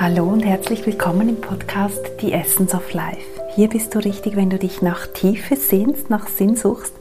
[0.00, 3.40] Hallo und herzlich willkommen im Podcast The Essence of Life.
[3.54, 6.94] Hier bist du richtig, wenn du dich nach Tiefe sehnst, nach Sinn suchst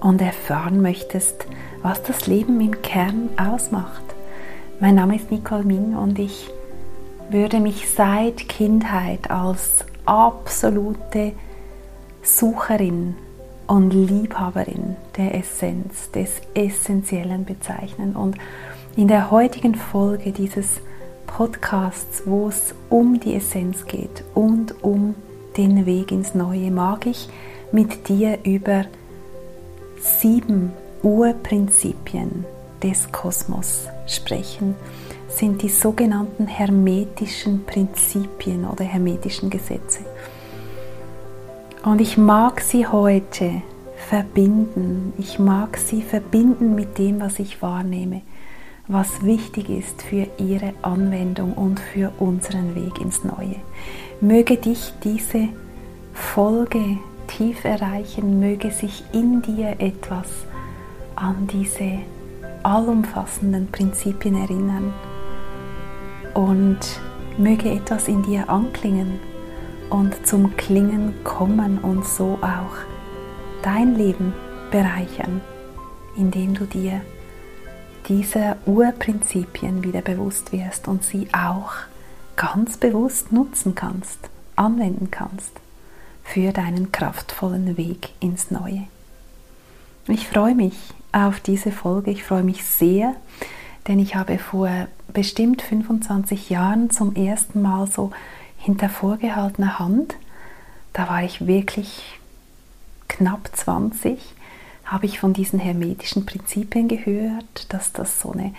[0.00, 1.46] und erfahren möchtest,
[1.82, 4.02] was das Leben im Kern ausmacht.
[4.80, 6.50] Mein Name ist Nicole Ming und ich
[7.28, 11.32] würde mich seit Kindheit als absolute
[12.22, 13.14] Sucherin
[13.66, 18.16] und Liebhaberin der Essenz, des Essentiellen bezeichnen.
[18.16, 18.36] Und
[18.96, 20.80] in der heutigen Folge dieses
[21.36, 25.14] Podcasts, wo es um die Essenz geht und um
[25.56, 27.26] den Weg ins Neue, mag ich
[27.72, 28.84] mit dir über
[29.98, 32.44] sieben Urprinzipien
[32.82, 34.74] des Kosmos sprechen,
[35.28, 40.00] sind die sogenannten hermetischen Prinzipien oder hermetischen Gesetze.
[41.82, 43.62] Und ich mag sie heute
[43.96, 45.14] verbinden.
[45.16, 48.20] Ich mag sie verbinden mit dem, was ich wahrnehme,
[48.92, 53.56] was wichtig ist für ihre Anwendung und für unseren Weg ins Neue.
[54.20, 55.48] Möge dich diese
[56.12, 60.28] Folge tief erreichen, möge sich in dir etwas
[61.16, 62.00] an diese
[62.62, 64.92] allumfassenden Prinzipien erinnern
[66.34, 66.78] und
[67.38, 69.18] möge etwas in dir anklingen
[69.90, 72.76] und zum Klingen kommen und so auch
[73.62, 74.34] dein Leben
[74.70, 75.40] bereichern,
[76.16, 77.00] indem du dir
[78.08, 81.72] dieser Urprinzipien wieder bewusst wirst und sie auch
[82.36, 84.18] ganz bewusst nutzen kannst,
[84.56, 85.52] anwenden kannst
[86.24, 88.84] für deinen kraftvollen Weg ins Neue.
[90.08, 90.76] Ich freue mich
[91.12, 93.14] auf diese Folge, ich freue mich sehr,
[93.86, 98.10] denn ich habe vor bestimmt 25 Jahren zum ersten Mal so
[98.56, 100.16] hinter vorgehaltener Hand,
[100.92, 102.18] da war ich wirklich
[103.08, 104.18] knapp 20,
[104.92, 108.54] habe ich von diesen hermetischen Prinzipien gehört, dass das so eine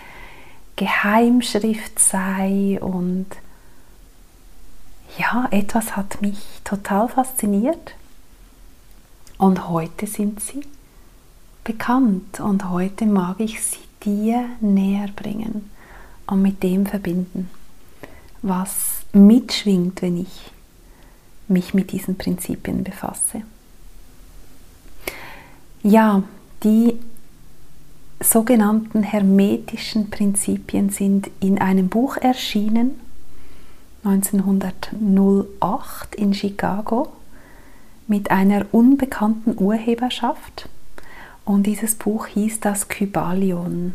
[0.74, 3.26] Geheimschrift sei und
[5.16, 7.94] ja, etwas hat mich total fasziniert.
[9.38, 10.62] Und heute sind sie
[11.62, 15.70] bekannt und heute mag ich sie dir näher bringen
[16.26, 17.48] und mit dem verbinden,
[18.42, 20.50] was mitschwingt, wenn ich
[21.46, 23.42] mich mit diesen Prinzipien befasse.
[25.86, 26.22] Ja,
[26.62, 26.98] die
[28.18, 32.92] sogenannten hermetischen Prinzipien sind in einem Buch erschienen,
[34.02, 37.12] 1908 in Chicago,
[38.06, 40.70] mit einer unbekannten Urheberschaft.
[41.44, 43.92] Und dieses Buch hieß das Kybalion.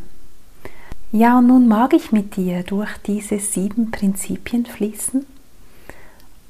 [1.11, 5.25] Ja, und nun mag ich mit dir durch diese sieben Prinzipien fließen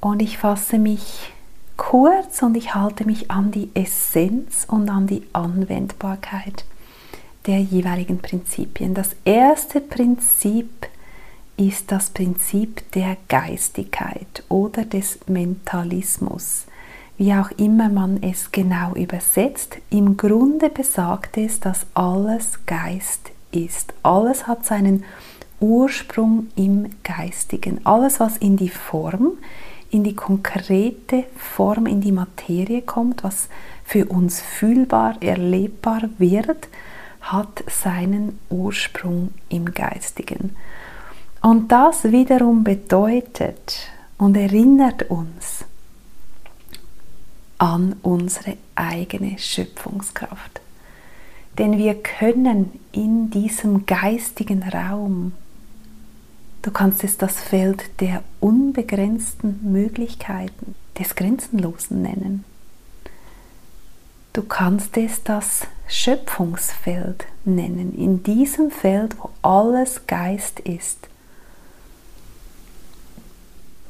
[0.01, 1.31] und ich fasse mich
[1.79, 6.65] kurz und ich halte mich an die Essenz und an die Anwendbarkeit
[7.47, 8.93] der jeweiligen Prinzipien.
[8.93, 10.69] Das erste Prinzip
[11.55, 16.65] ist das Prinzip der Geistigkeit oder des Mentalismus,
[17.17, 19.77] wie auch immer man es genau übersetzt.
[19.89, 23.93] Im Grunde besagt es, dass alles Geist ist.
[24.03, 25.05] Alles hat seinen
[25.61, 27.79] Ursprung im Geistigen.
[27.85, 29.37] Alles, was in die Form,
[29.91, 33.49] in die konkrete Form, in die Materie kommt, was
[33.83, 36.67] für uns fühlbar, erlebbar wird,
[37.21, 40.55] hat seinen Ursprung im Geistigen.
[41.41, 45.65] Und das wiederum bedeutet und erinnert uns
[47.57, 50.61] an unsere eigene Schöpfungskraft.
[51.57, 55.33] Denn wir können in diesem geistigen Raum,
[56.61, 62.43] du kannst es das Feld der unbegrenzten Möglichkeiten, des Grenzenlosen nennen.
[64.33, 71.07] Du kannst es das Schöpfungsfeld nennen, in diesem Feld, wo alles Geist ist,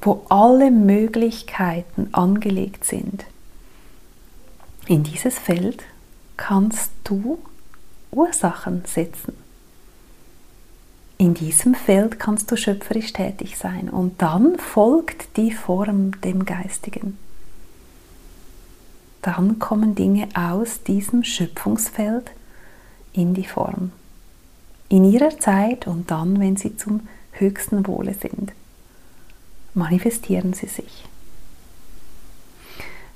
[0.02, 3.26] wo alle Möglichkeiten angelegt sind.
[4.88, 5.84] In dieses Feld
[6.38, 7.38] kannst du
[8.12, 9.49] Ursachen setzen.
[11.22, 17.18] In diesem Feld kannst du schöpferisch tätig sein und dann folgt die Form dem Geistigen.
[19.22, 22.32] Dann kommen Dinge aus diesem Schöpfungsfeld
[23.12, 23.92] in die Form.
[24.88, 27.02] In ihrer Zeit und dann, wenn sie zum
[27.34, 28.54] höchsten Wohle sind,
[29.74, 31.04] manifestieren sie sich.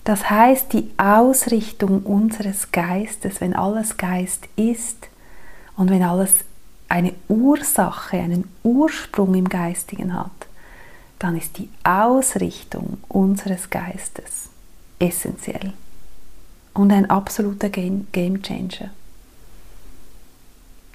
[0.03, 5.07] Das heißt, die Ausrichtung unseres Geistes, wenn alles Geist ist
[5.77, 6.44] und wenn alles
[6.94, 10.30] eine Ursache, einen Ursprung im Geistigen hat,
[11.18, 14.50] dann ist die Ausrichtung unseres Geistes
[15.00, 15.74] essentiell
[16.75, 18.06] und ein absoluter Game
[18.44, 18.92] Changer.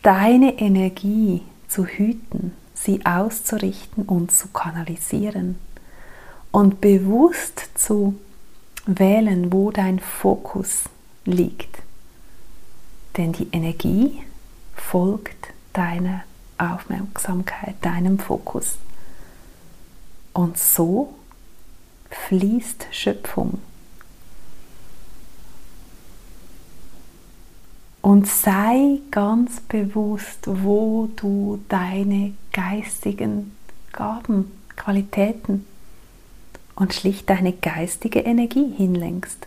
[0.02, 5.58] Deine Energie zu hüten, sie auszurichten und zu kanalisieren
[6.52, 8.14] und bewusst zu
[8.86, 10.84] wählen, wo dein Fokus
[11.24, 11.78] liegt.
[13.16, 14.22] Denn die Energie
[14.76, 15.37] folgt
[15.72, 16.22] deiner
[16.58, 18.76] Aufmerksamkeit, deinem Fokus.
[20.32, 21.14] Und so
[22.10, 23.60] fließt Schöpfung.
[28.00, 33.56] Und sei ganz bewusst, wo du deine geistigen
[33.92, 35.66] Gaben, Qualitäten
[36.76, 39.46] und schlicht deine geistige Energie hinlenkst.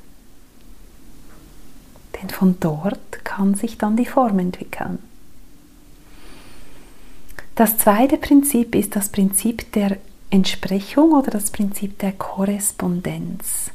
[2.22, 5.00] Denn von dort kann sich dann die Form entwickeln.
[7.56, 9.98] Das zweite Prinzip ist das Prinzip der
[10.30, 13.72] Entsprechung oder das Prinzip der Korrespondenz.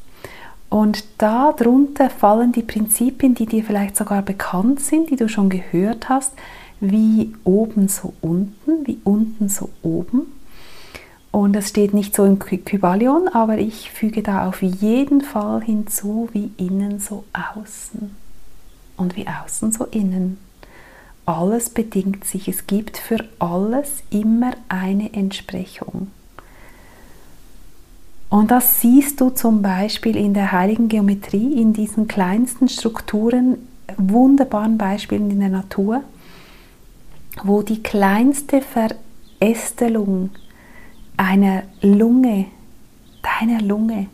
[0.68, 6.08] Und darunter fallen die Prinzipien, die dir vielleicht sogar bekannt sind, die du schon gehört
[6.08, 6.32] hast,
[6.80, 10.22] wie oben so unten, wie unten so oben.
[11.30, 16.30] Und das steht nicht so im Kybalion, aber ich füge da auf jeden Fall hinzu,
[16.32, 18.16] wie innen so außen
[18.96, 20.38] und wie außen so innen.
[21.26, 26.08] Alles bedingt sich, es gibt für alles immer eine Entsprechung.
[28.28, 33.56] Und das siehst du zum Beispiel in der heiligen Geometrie, in diesen kleinsten Strukturen,
[33.96, 36.02] wunderbaren Beispielen in der Natur,
[37.42, 40.30] wo die kleinste Verästelung
[41.16, 42.46] einer Lunge,
[43.22, 44.06] deiner Lunge,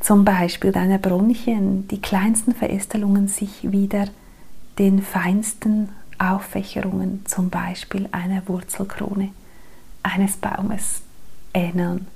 [0.00, 4.06] zum Beispiel deiner Bronchien, die kleinsten Verästelungen sich wieder
[4.78, 9.30] den feinsten Auffächerungen, zum Beispiel einer Wurzelkrone
[10.02, 11.02] eines Baumes,
[11.54, 12.06] ähneln,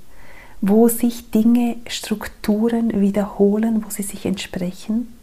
[0.61, 5.13] wo sich Dinge, Strukturen wiederholen, wo sie sich entsprechen,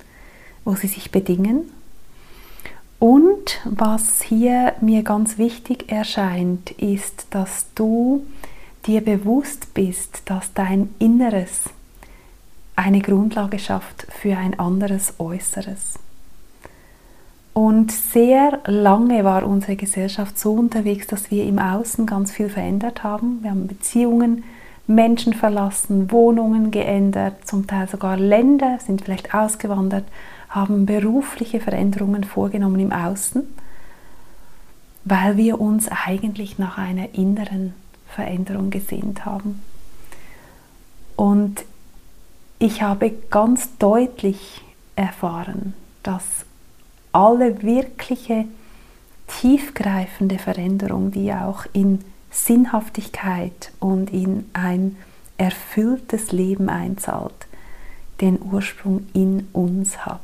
[0.64, 1.70] wo sie sich bedingen.
[2.98, 8.26] Und was hier mir ganz wichtig erscheint, ist, dass du
[8.86, 11.70] dir bewusst bist, dass dein Inneres
[12.76, 15.98] eine Grundlage schafft für ein anderes Äußeres.
[17.52, 23.02] Und sehr lange war unsere Gesellschaft so unterwegs, dass wir im Außen ganz viel verändert
[23.02, 23.43] haben.
[23.43, 24.44] Wir haben Beziehungen,
[24.87, 30.05] Menschen verlassen, Wohnungen geändert, zum Teil sogar Länder, sind vielleicht ausgewandert,
[30.49, 33.43] haben berufliche Veränderungen vorgenommen im Außen,
[35.05, 37.75] weil wir uns eigentlich nach einer inneren
[38.08, 39.62] Veränderung gesehnt haben.
[41.17, 41.64] Und
[42.58, 44.62] ich habe ganz deutlich
[44.97, 46.44] erfahren, dass
[47.12, 48.46] alle wirkliche
[49.26, 54.96] tiefgreifende Veränderung, die auch in Sinnhaftigkeit und in ein
[55.36, 57.46] erfülltes Leben einzahlt,
[58.20, 60.20] den Ursprung in uns hat.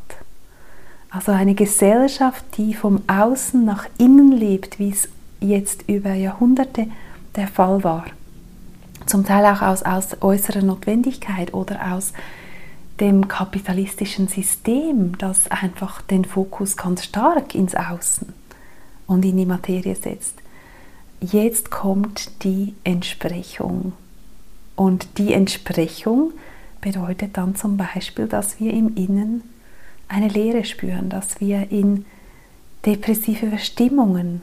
[1.10, 5.08] Also eine Gesellschaft, die vom Außen nach innen lebt, wie es
[5.40, 6.88] jetzt über Jahrhunderte
[7.36, 8.04] der Fall war.
[9.06, 12.12] Zum Teil auch aus, aus äußerer Notwendigkeit oder aus
[13.00, 18.32] dem kapitalistischen System, das einfach den Fokus ganz stark ins Außen
[19.06, 20.34] und in die Materie setzt.
[21.20, 23.92] Jetzt kommt die Entsprechung.
[24.74, 26.32] Und die Entsprechung
[26.80, 29.42] bedeutet dann zum Beispiel, dass wir im Innen
[30.08, 32.04] eine Leere spüren, dass wir in
[32.84, 34.42] depressive Verstimmungen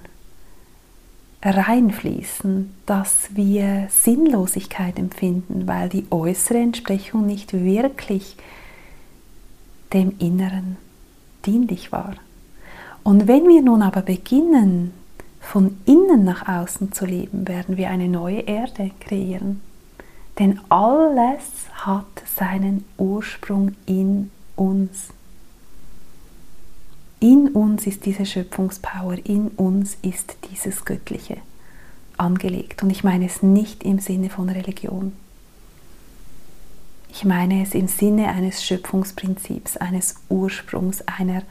[1.51, 8.37] reinfließen, dass wir Sinnlosigkeit empfinden, weil die äußere Entsprechung nicht wirklich
[9.91, 10.77] dem Inneren
[11.45, 12.15] dienlich war.
[13.03, 14.93] Und wenn wir nun aber beginnen,
[15.41, 19.61] von innen nach außen zu leben, werden wir eine neue Erde kreieren.
[20.39, 25.09] Denn alles hat seinen Ursprung in uns.
[27.23, 31.37] In uns ist diese Schöpfungspower, in uns ist dieses Göttliche
[32.17, 32.83] angelegt.
[32.83, 35.13] Und ich meine es nicht im Sinne von Religion.
[37.09, 41.43] Ich meine es im Sinne eines Schöpfungsprinzips, eines Ursprungs, einer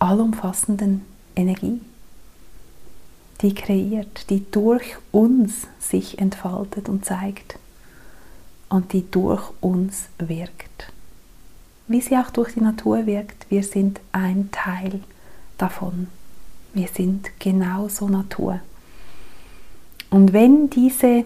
[0.00, 1.02] allumfassenden
[1.36, 1.80] Energie,
[3.40, 7.60] die kreiert, die durch uns sich entfaltet und zeigt
[8.68, 10.92] und die durch uns wirkt
[11.86, 15.00] wie sie auch durch die Natur wirkt, wir sind ein Teil
[15.58, 16.08] davon.
[16.72, 18.60] Wir sind genauso Natur.
[20.10, 21.24] Und wenn diese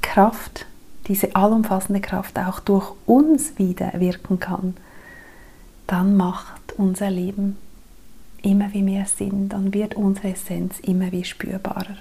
[0.00, 0.66] Kraft,
[1.06, 4.76] diese allumfassende Kraft auch durch uns wieder wirken kann,
[5.86, 7.56] dann macht unser Leben
[8.42, 11.96] immer wie mehr Sinn, dann wird unsere Essenz immer wie spürbarer.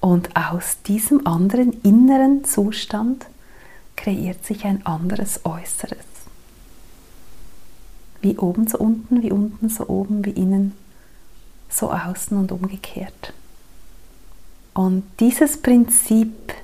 [0.00, 3.26] Und aus diesem anderen inneren Zustand
[4.00, 5.98] kreiert sich ein anderes Äußeres.
[8.22, 10.72] Wie oben so unten, wie unten so oben, wie innen
[11.68, 13.34] so außen und umgekehrt.
[14.72, 16.54] Und dieses Prinzip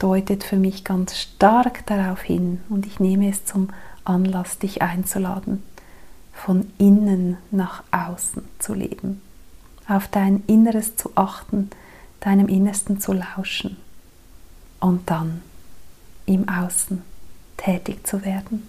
[0.00, 3.68] deutet für mich ganz stark darauf hin und ich nehme es zum
[4.04, 5.62] Anlass, dich einzuladen,
[6.32, 9.20] von innen nach außen zu leben,
[9.86, 11.70] auf dein Inneres zu achten,
[12.20, 13.76] deinem Innersten zu lauschen
[14.80, 15.42] und dann
[16.28, 17.02] im Außen
[17.56, 18.62] tätig zu werden.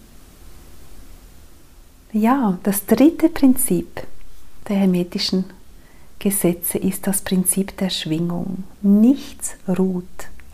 [2.12, 4.02] Ja, das dritte Prinzip
[4.68, 5.46] der hermetischen
[6.18, 8.64] Gesetze ist das Prinzip der Schwingung.
[8.82, 10.04] Nichts ruht,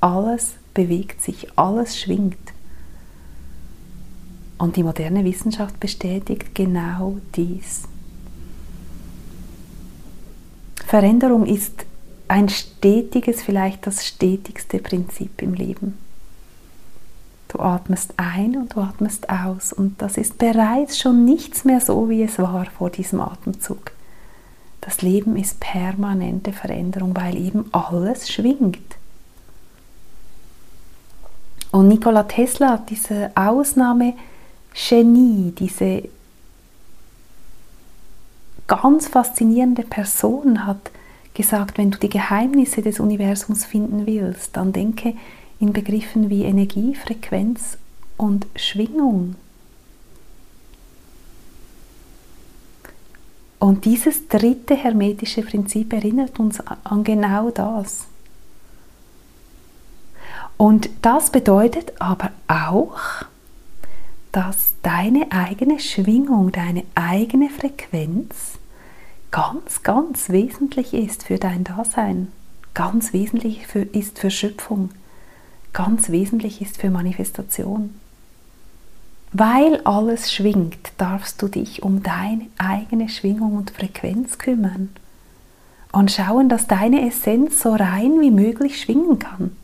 [0.02, 2.38] alles bewegt sich, alles schwingt.
[4.58, 7.84] Und die moderne Wissenschaft bestätigt genau dies.
[10.86, 11.86] Veränderung ist
[12.28, 16.05] ein stetiges, vielleicht das stetigste Prinzip im Leben.
[17.48, 22.10] Du atmest ein und du atmest aus und das ist bereits schon nichts mehr so,
[22.10, 23.92] wie es war vor diesem Atemzug.
[24.82, 28.98] Das Leben ist permanente Veränderung, weil eben alles schwingt.
[31.72, 36.04] Und Nikola Tesla, diese Ausnahme-Genie, diese
[38.68, 40.92] ganz faszinierende Person, hat
[41.34, 45.16] gesagt, wenn du die Geheimnisse des Universums finden willst, dann denke
[45.60, 47.78] in Begriffen wie Energie, Frequenz
[48.18, 49.36] und Schwingung.
[53.60, 58.06] Und dieses dritte hermetische Prinzip erinnert uns an genau das.
[60.58, 63.00] Und das bedeutet aber auch,
[64.32, 68.60] dass deine eigene Schwingung, deine eigene Frequenz
[69.32, 72.32] ganz, ganz wesentlich ist für dein Dasein,
[72.74, 74.90] ganz wesentlich für, ist für Schöpfung,
[75.76, 77.94] ganz wesentlich ist für Manifestation.
[79.32, 84.90] Weil alles schwingt, darfst du dich um deine eigene Schwingung und Frequenz kümmern
[85.92, 89.56] und schauen, dass deine Essenz so rein wie möglich schwingen kann.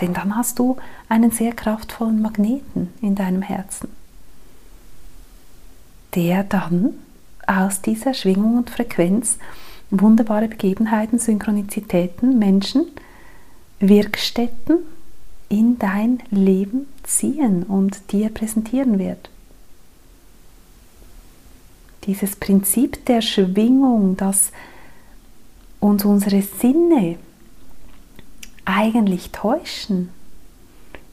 [0.00, 0.76] Denn dann hast du
[1.08, 3.88] einen sehr kraftvollen Magneten in deinem Herzen,
[6.16, 6.94] der dann
[7.46, 9.38] aus dieser Schwingung und Frequenz
[9.90, 12.86] wunderbare Begebenheiten, Synchronizitäten, Menschen,
[13.78, 14.78] Wirkstätten
[15.48, 19.30] in dein Leben ziehen und dir präsentieren wird.
[22.04, 24.52] Dieses Prinzip der Schwingung, das
[25.80, 27.18] uns unsere Sinne
[28.64, 30.10] eigentlich täuschen,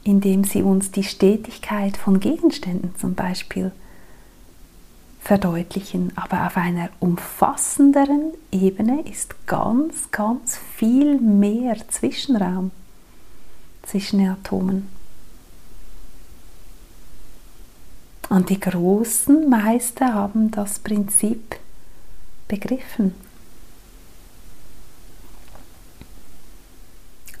[0.02, 3.72] indem sie uns die Stetigkeit von Gegenständen zum Beispiel
[5.20, 12.70] verdeutlichen, aber auf einer umfassenderen Ebene ist ganz, ganz viel mehr Zwischenraum
[13.86, 14.88] zwischen Atomen.
[18.28, 21.56] Und die großen Meister haben das Prinzip
[22.48, 23.14] begriffen.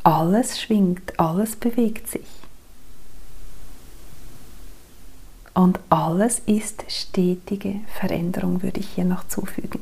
[0.02, 2.26] Alles schwingt, alles bewegt sich.
[5.54, 9.80] Und alles ist stetige Veränderung, würde ich hier noch zufügen.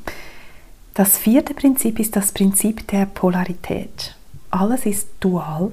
[0.95, 4.14] Das vierte Prinzip ist das Prinzip der Polarität.
[4.50, 5.73] Alles ist dual,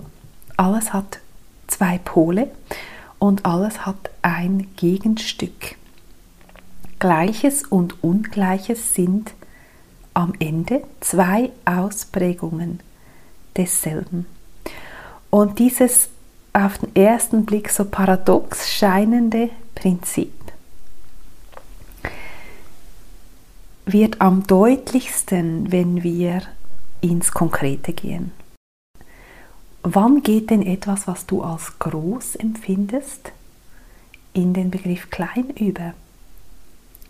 [0.59, 1.19] alles hat
[1.67, 2.51] zwei Pole
[3.17, 5.77] und alles hat ein Gegenstück.
[6.99, 9.31] Gleiches und Ungleiches sind
[10.13, 12.81] am Ende zwei Ausprägungen
[13.55, 14.25] desselben.
[15.29, 16.09] Und dieses
[16.51, 20.33] auf den ersten Blick so paradox scheinende Prinzip
[23.85, 26.41] wird am deutlichsten, wenn wir
[26.99, 28.33] ins Konkrete gehen.
[29.83, 33.31] Wann geht denn etwas, was du als groß empfindest,
[34.33, 35.93] in den Begriff klein über?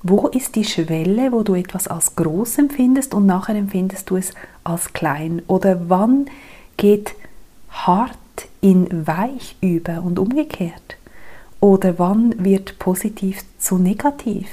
[0.03, 4.33] Wo ist die Schwelle, wo du etwas als groß empfindest und nachher empfindest du es
[4.63, 5.41] als klein?
[5.47, 6.27] Oder wann
[6.77, 7.15] geht
[7.69, 8.17] hart
[8.61, 10.97] in weich über und umgekehrt?
[11.59, 14.47] Oder wann wird positiv zu negativ?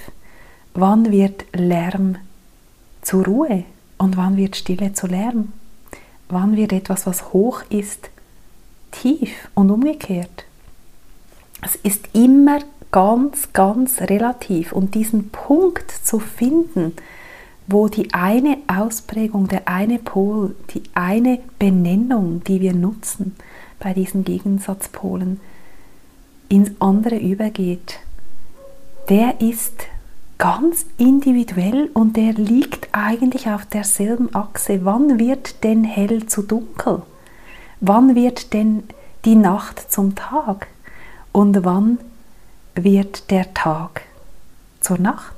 [0.75, 2.17] Wann wird Lärm
[3.03, 3.65] zu Ruhe
[3.99, 5.53] und wann wird Stille zu Lärm?
[6.29, 8.11] Wann wird etwas, was hoch ist,
[8.91, 10.45] tief und umgekehrt?
[11.63, 12.59] Es ist immer
[12.91, 16.95] ganz, ganz relativ und diesen Punkt zu finden,
[17.67, 23.37] wo die eine Ausprägung, der eine Pol, die eine Benennung, die wir nutzen
[23.79, 25.41] bei diesen Gegensatzpolen,
[26.49, 27.99] ins andere übergeht,
[29.09, 29.75] der ist
[30.39, 34.85] ganz individuell und der liegt eigentlich auf derselben Achse.
[34.85, 37.03] Wann wird denn hell zu dunkel?
[37.81, 38.85] Wann wird denn
[39.25, 40.69] die Nacht zum Tag?
[41.33, 41.99] Und wann
[42.75, 44.03] wird der Tag
[44.81, 45.35] zur Nacht?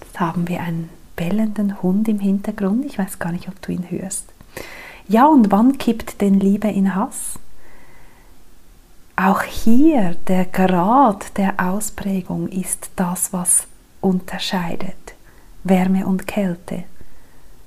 [0.00, 2.84] Jetzt haben wir ein bellenden Hund im Hintergrund.
[2.84, 4.24] Ich weiß gar nicht, ob du ihn hörst.
[5.08, 7.39] Ja, und wann kippt denn Liebe in Hass?
[9.22, 13.66] Auch hier der Grad der Ausprägung ist das, was
[14.00, 14.96] unterscheidet
[15.62, 16.84] Wärme und Kälte.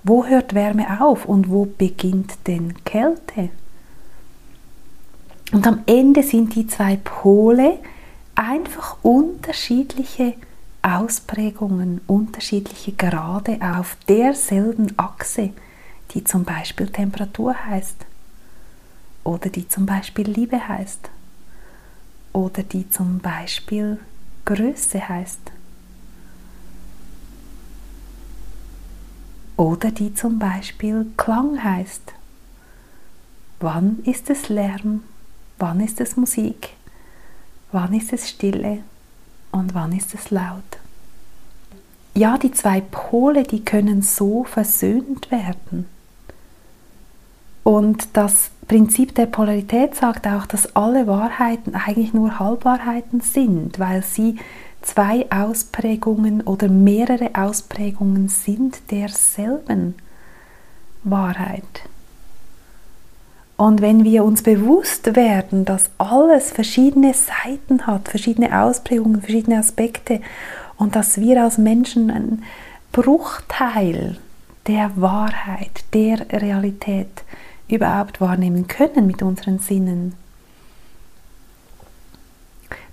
[0.01, 3.49] Wo hört Wärme auf und wo beginnt denn Kälte?
[5.51, 7.77] Und am Ende sind die zwei Pole
[8.33, 10.33] einfach unterschiedliche
[10.81, 15.51] Ausprägungen, unterschiedliche Grade auf derselben Achse,
[16.15, 18.07] die zum Beispiel Temperatur heißt
[19.23, 21.11] oder die zum Beispiel Liebe heißt
[22.33, 23.99] oder die zum Beispiel
[24.45, 25.51] Größe heißt
[29.57, 32.13] oder die zum Beispiel Klang heißt.
[33.59, 35.03] Wann ist es Lärm?
[35.57, 36.71] Wann ist es Musik?
[37.71, 38.79] Wann ist es Stille?
[39.51, 40.63] Und wann ist es laut?
[42.15, 45.87] Ja, die zwei Pole, die können so versöhnt werden.
[47.63, 54.03] Und das Prinzip der Polarität sagt auch, dass alle Wahrheiten eigentlich nur Halbwahrheiten sind, weil
[54.03, 54.37] sie
[54.81, 59.95] zwei Ausprägungen oder mehrere Ausprägungen sind derselben
[61.03, 61.83] Wahrheit.
[63.55, 70.21] Und wenn wir uns bewusst werden, dass alles verschiedene Seiten hat, verschiedene Ausprägungen, verschiedene Aspekte
[70.77, 72.43] und dass wir als Menschen einen
[72.91, 74.17] Bruchteil
[74.67, 77.23] der Wahrheit, der Realität
[77.73, 80.15] überhaupt wahrnehmen können mit unseren Sinnen,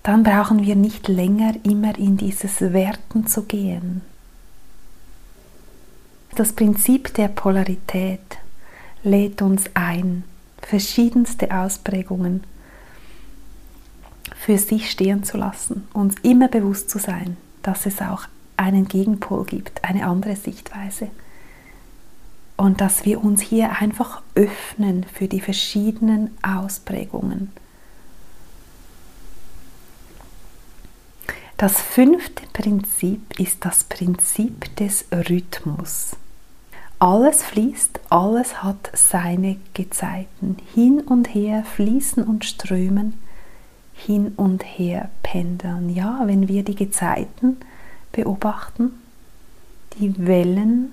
[0.03, 4.01] dann brauchen wir nicht länger immer in dieses Werten zu gehen.
[6.35, 8.39] Das Prinzip der Polarität
[9.03, 10.25] lädt uns ein,
[10.63, 12.45] verschiedenste Ausprägungen
[14.37, 18.23] für sich stehen zu lassen, uns immer bewusst zu sein, dass es auch
[18.57, 21.09] einen Gegenpol gibt, eine andere Sichtweise.
[22.61, 27.51] Und dass wir uns hier einfach öffnen für die verschiedenen Ausprägungen
[31.57, 36.17] Das fünfte Prinzip ist das Prinzip des Rhythmus.
[36.99, 40.57] Alles fließt, alles hat seine Gezeiten.
[40.75, 43.21] Hin und her fließen und strömen,
[43.95, 45.89] hin und her pendeln.
[45.95, 47.59] Ja, wenn wir die Gezeiten
[48.13, 48.93] beobachten,
[49.99, 50.93] die Wellen,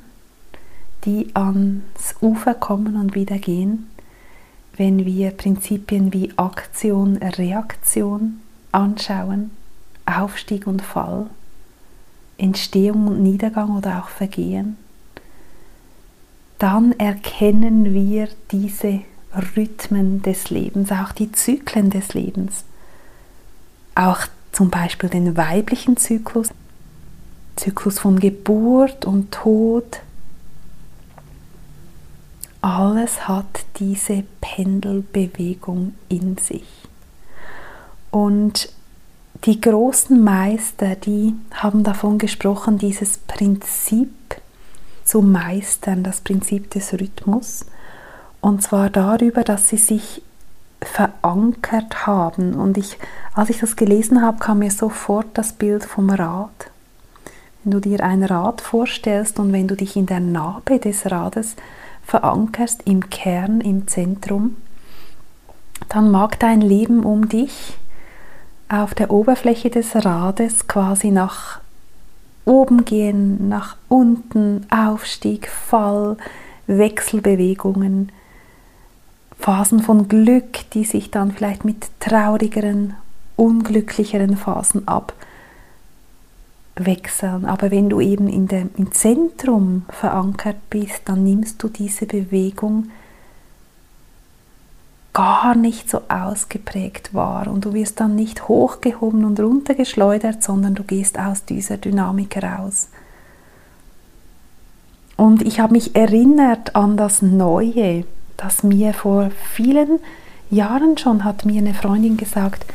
[1.07, 3.87] die ans Ufer kommen und wieder gehen,
[4.75, 8.41] wenn wir Prinzipien wie Aktion, Reaktion
[8.71, 9.49] anschauen,
[10.05, 11.27] Aufstieg und Fall,
[12.37, 14.77] Entstehung und Niedergang oder auch Vergehen,
[16.59, 19.01] dann erkennen wir diese
[19.55, 22.65] Rhythmen des Lebens, auch die Zyklen des Lebens,
[23.95, 24.19] auch
[24.51, 26.49] zum Beispiel den weiblichen Zyklus,
[27.55, 30.01] Zyklus von Geburt und Tod.
[32.67, 36.67] Alles hat diese Pendelbewegung in sich.
[38.12, 38.73] Und
[39.45, 44.12] die großen Meister, die haben davon gesprochen, dieses Prinzip
[45.06, 47.65] zu meistern, das Prinzip des Rhythmus.
[48.41, 50.21] Und zwar darüber, dass sie sich
[50.82, 52.53] verankert haben.
[52.53, 52.97] Und ich,
[53.34, 56.69] als ich das gelesen habe, kam mir sofort das Bild vom Rad.
[57.63, 61.56] Wenn du dir ein Rad vorstellst und wenn du dich in der Narbe des Rades
[62.07, 64.55] verankerst, im Kern, im Zentrum,
[65.89, 67.77] dann mag dein Leben um dich
[68.69, 71.59] auf der Oberfläche des Rades quasi nach
[72.45, 76.15] oben gehen, nach unten, Aufstieg, Fall,
[76.65, 78.11] Wechselbewegungen,
[79.37, 82.95] Phasen von Glück, die sich dann vielleicht mit traurigeren,
[83.35, 84.87] unglücklicheren Phasen
[86.77, 87.45] abwechseln.
[87.45, 92.89] Aber wenn du eben in dem, im Zentrum verankert bist, dann nimmst du diese Bewegung
[95.13, 100.83] gar nicht so ausgeprägt war und du wirst dann nicht hochgehoben und runtergeschleudert, sondern du
[100.83, 102.89] gehst aus dieser Dynamik raus.
[105.15, 108.05] Und ich habe mich erinnert an das Neue,
[108.37, 109.99] das mir vor vielen
[110.51, 112.67] Jahren schon hat mir eine Freundin gesagt,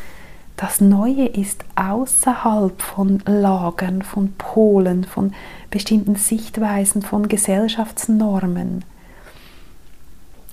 [0.62, 5.34] das Neue ist außerhalb von Lagern, von Polen, von
[5.70, 8.84] bestimmten Sichtweisen, von Gesellschaftsnormen.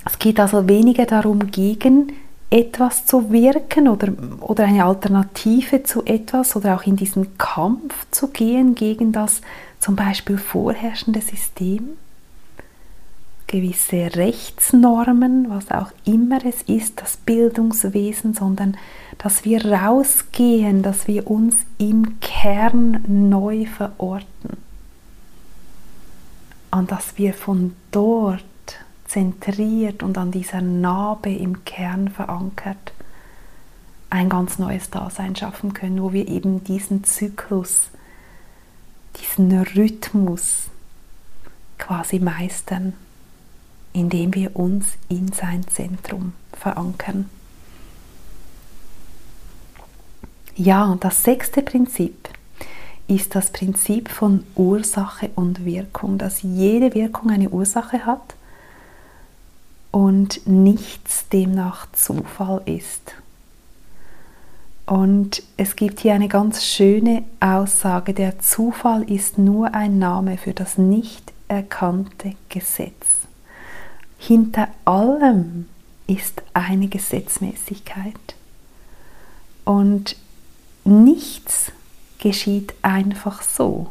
[0.04, 2.14] Es geht also weniger darum, gegen
[2.50, 8.30] etwas zu wirken oder, oder eine Alternative zu etwas oder auch in diesen Kampf zu
[8.30, 9.42] gehen gegen das
[9.80, 11.90] zum Beispiel vorherrschende System,
[13.50, 18.78] gewisse Rechtsnormen, was auch immer es ist, das Bildungswesen, sondern
[19.18, 24.58] dass wir rausgehen, dass wir uns im Kern neu verorten.
[26.72, 28.44] und dass wir von dort
[29.06, 32.94] zentriert und an dieser Narbe im Kern verankert
[34.12, 37.90] ein ganz neues Dasein schaffen können, wo wir eben diesen Zyklus,
[39.20, 40.68] diesen Rhythmus
[41.78, 42.94] quasi meistern,
[43.94, 47.30] indem wir uns in sein Zentrum verankern.
[50.56, 52.30] Ja, das sechste Prinzip
[53.08, 58.36] ist das Prinzip von Ursache und Wirkung, dass jede Wirkung eine Ursache hat
[59.92, 63.16] und nichts demnach Zufall ist.
[64.86, 70.54] Und es gibt hier eine ganz schöne Aussage, der Zufall ist nur ein Name für
[70.54, 72.99] das nicht erkannte Gesetz.
[74.20, 75.68] Hinter allem
[76.06, 78.36] ist eine Gesetzmäßigkeit.
[79.64, 80.18] Und
[80.84, 81.72] nichts
[82.20, 83.88] geschieht einfach so.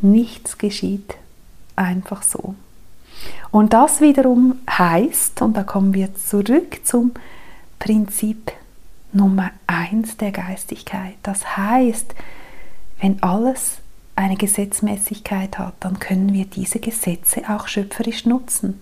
[0.00, 1.16] Nichts geschieht
[1.76, 2.54] einfach so.
[3.50, 7.12] Und das wiederum heißt, und da kommen wir zurück zum
[7.78, 8.52] Prinzip
[9.12, 11.16] Nummer eins der Geistigkeit.
[11.22, 12.14] Das heißt,
[13.00, 13.78] wenn alles
[14.20, 18.80] eine Gesetzmäßigkeit hat, dann können wir diese Gesetze auch schöpferisch nutzen.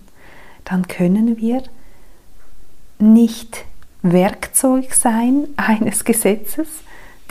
[0.65, 1.63] Dann können wir
[2.99, 3.65] nicht
[4.01, 6.67] Werkzeug sein eines Gesetzes,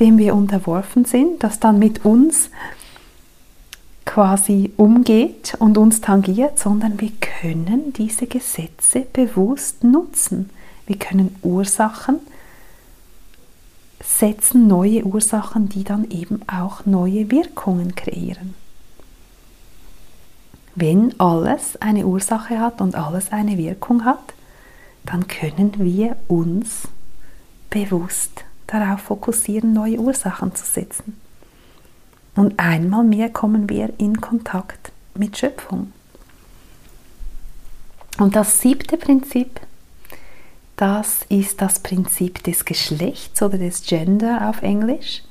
[0.00, 2.50] dem wir unterworfen sind, das dann mit uns
[4.04, 10.50] quasi umgeht und uns tangiert, sondern wir können diese Gesetze bewusst nutzen.
[10.86, 12.20] Wir können Ursachen
[14.00, 18.54] setzen neue Ursachen, die dann eben auch neue Wirkungen kreieren.
[20.74, 24.34] Wenn alles eine Ursache hat und alles eine Wirkung hat,
[25.04, 26.86] dann können wir uns
[27.70, 31.18] bewusst darauf fokussieren, neue Ursachen zu setzen.
[32.36, 35.92] Und einmal mehr kommen wir in Kontakt mit Schöpfung.
[38.18, 39.60] Und das siebte Prinzip
[40.78, 45.22] das ist das Prinzip des Geschlechts oder des Gender auf Englisch,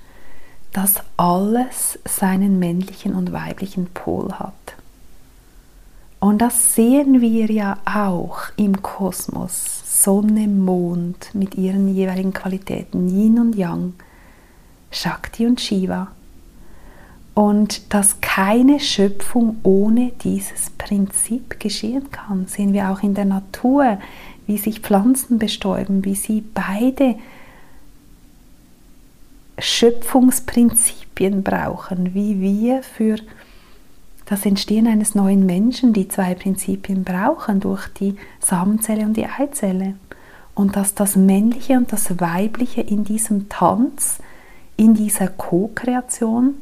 [0.73, 4.53] dass alles seinen männlichen und weiblichen Pol hat.
[6.19, 9.81] Und das sehen wir ja auch im Kosmos.
[10.03, 13.93] Sonne, Mond mit ihren jeweiligen Qualitäten, Yin und Yang,
[14.91, 16.09] Shakti und Shiva.
[17.33, 23.99] Und dass keine Schöpfung ohne dieses Prinzip geschehen kann, sehen wir auch in der Natur,
[24.47, 27.15] wie sich Pflanzen bestäuben, wie sie beide
[29.59, 33.17] Schöpfungsprinzipien brauchen, wie wir für
[34.25, 39.95] das Entstehen eines neuen Menschen die zwei Prinzipien brauchen durch die Samenzelle und die Eizelle.
[40.53, 44.17] Und dass das Männliche und das Weibliche in diesem Tanz,
[44.75, 46.55] in dieser Co-Kreation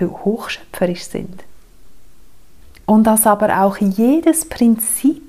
[0.00, 1.44] hochschöpferisch sind.
[2.84, 5.22] Und dass aber auch jedes Prinzip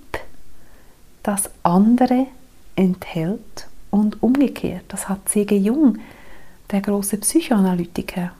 [1.25, 2.27] das andere
[2.75, 4.83] enthält und umgekehrt.
[4.89, 5.57] Das hat C.G.
[5.57, 5.97] Jung,
[6.71, 8.31] der große Psychoanalytiker,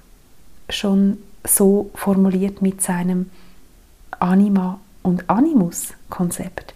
[0.70, 3.32] schon so formuliert mit seinem
[4.20, 6.74] Anima- und Animus-Konzept.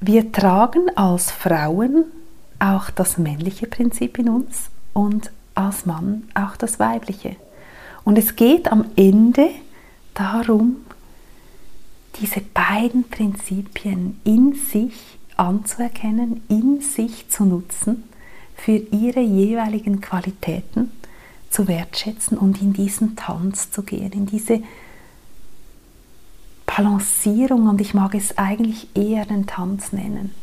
[0.00, 2.04] Wir tragen als Frauen
[2.58, 7.36] auch das männliche Prinzip in uns und als Mann auch das weibliche.
[8.04, 9.50] Und es geht am Ende
[10.14, 10.85] darum,
[12.20, 18.04] diese beiden Prinzipien in sich anzuerkennen, in sich zu nutzen,
[18.54, 20.90] für ihre jeweiligen Qualitäten
[21.50, 24.62] zu wertschätzen und in diesen Tanz zu gehen, in diese
[26.66, 30.34] Balancierung und ich mag es eigentlich eher den Tanz nennen.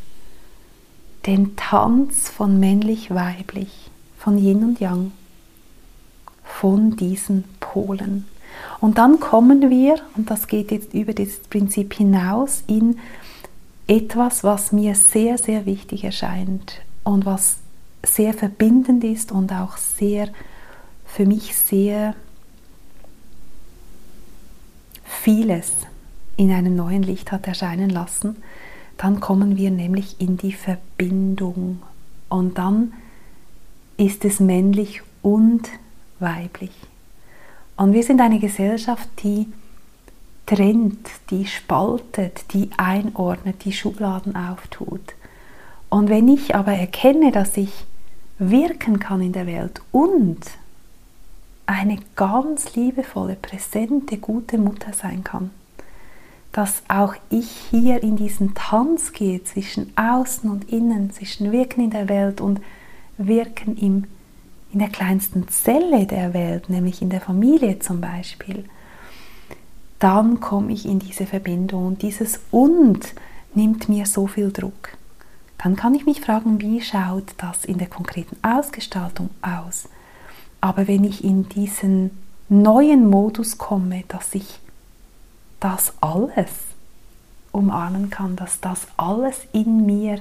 [1.25, 5.11] Den Tanz von männlich-weiblich, von Yin und Yang,
[6.43, 8.25] von diesen Polen.
[8.83, 12.99] Und dann kommen wir, und das geht jetzt über das Prinzip hinaus, in
[13.87, 17.59] etwas, was mir sehr, sehr wichtig erscheint und was
[18.05, 20.27] sehr verbindend ist und auch sehr,
[21.05, 22.13] für mich sehr
[25.05, 25.71] vieles
[26.35, 28.35] in einem neuen Licht hat erscheinen lassen,
[28.97, 31.81] dann kommen wir nämlich in die Verbindung
[32.27, 32.91] und dann
[33.95, 35.69] ist es männlich und
[36.19, 36.73] weiblich.
[37.75, 39.47] Und wir sind eine Gesellschaft, die
[40.45, 45.15] trennt, die spaltet, die einordnet, die Schubladen auftut.
[45.89, 47.85] Und wenn ich aber erkenne, dass ich
[48.39, 50.39] wirken kann in der Welt und
[51.65, 55.51] eine ganz liebevolle, präsente, gute Mutter sein kann,
[56.51, 61.89] dass auch ich hier in diesen Tanz gehe zwischen außen und innen, zwischen Wirken in
[61.89, 62.59] der Welt und
[63.17, 64.05] Wirken im
[64.73, 68.65] in der kleinsten Zelle der Welt, nämlich in der Familie zum Beispiel,
[69.99, 73.13] dann komme ich in diese Verbindung und dieses Und
[73.53, 74.89] nimmt mir so viel Druck.
[75.59, 79.87] Dann kann ich mich fragen, wie schaut das in der konkreten Ausgestaltung aus?
[80.59, 82.11] Aber wenn ich in diesen
[82.49, 84.59] neuen Modus komme, dass ich
[85.59, 86.49] das alles
[87.51, 90.19] umarmen kann, dass das alles in mir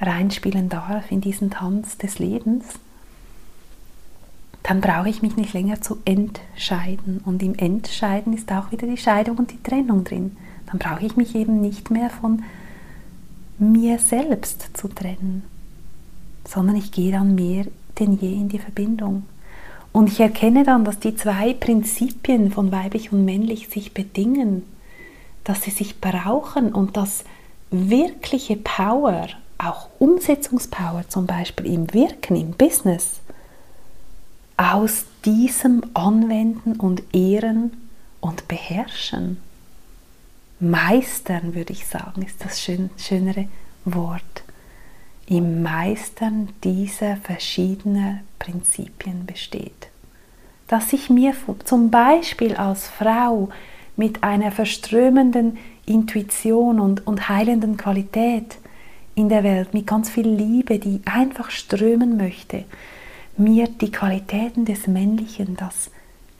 [0.00, 2.64] reinspielen darf in diesen Tanz des Lebens,
[4.62, 7.20] dann brauche ich mich nicht länger zu entscheiden.
[7.24, 10.36] Und im Entscheiden ist auch wieder die Scheidung und die Trennung drin.
[10.66, 12.42] Dann brauche ich mich eben nicht mehr von
[13.58, 15.42] mir selbst zu trennen,
[16.46, 17.66] sondern ich gehe dann mehr
[17.98, 19.24] denn je in die Verbindung.
[19.92, 24.62] Und ich erkenne dann, dass die zwei Prinzipien von weiblich und männlich sich bedingen,
[25.44, 27.24] dass sie sich brauchen und dass
[27.70, 29.26] wirkliche Power,
[29.58, 33.20] auch Umsetzungspower zum Beispiel im Wirken, im Business,
[34.60, 37.72] aus diesem Anwenden und Ehren
[38.20, 39.38] und Beherrschen.
[40.58, 43.48] Meistern, würde ich sagen, ist das schön, schönere
[43.86, 44.44] Wort.
[45.26, 49.88] Im Meistern dieser verschiedenen Prinzipien besteht.
[50.68, 51.32] Dass ich mir
[51.64, 53.48] zum Beispiel als Frau
[53.96, 58.58] mit einer verströmenden Intuition und, und heilenden Qualität
[59.14, 62.66] in der Welt, mit ganz viel Liebe, die einfach strömen möchte,
[63.36, 65.90] mir die Qualitäten des Männlichen, das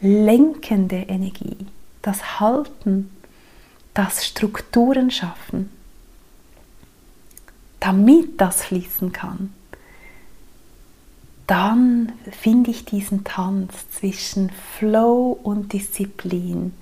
[0.00, 1.66] lenkende Energie,
[2.03, 3.11] das Halten,
[3.94, 5.70] das Strukturen schaffen,
[7.81, 9.53] damit das fließen kann,
[11.46, 16.72] dann finde ich diesen Tanz zwischen Flow und Disziplin,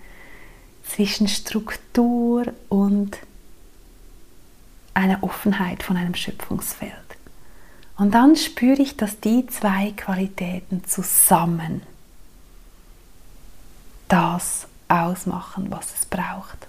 [0.85, 3.19] zwischen Struktur und
[4.93, 6.93] einer Offenheit von einem Schöpfungsfeld.
[7.99, 11.83] Und dann spüre ich, dass die zwei Qualitäten zusammen
[14.07, 16.69] das ausmachen, was es braucht.